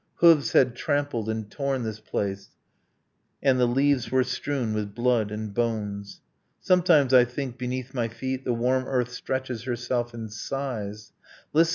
[0.15, 2.49] Hooves had trampled and torn this place,
[3.43, 6.21] And the leaves were strewn with blood and bones.
[6.59, 11.11] Sometimes, I think, beneath my feet, The warm earth stretches herself and sighs....
[11.53, 11.69] Listen!